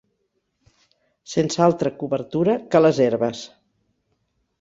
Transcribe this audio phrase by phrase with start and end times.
[1.33, 3.43] Sense altra cobertura que les herbes